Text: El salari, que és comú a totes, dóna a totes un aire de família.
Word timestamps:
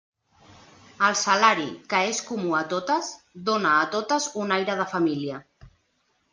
El 1.07 1.17
salari, 1.19 1.67
que 1.91 1.99
és 2.15 2.23
comú 2.31 2.57
a 2.61 2.63
totes, 2.73 3.11
dóna 3.51 3.77
a 3.85 3.87
totes 3.99 4.29
un 4.47 4.59
aire 4.59 4.81
de 4.83 4.91
família. 4.97 5.41